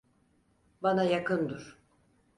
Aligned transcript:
Bana 0.83 1.03
yakın 1.03 1.47
dur. 1.49 1.77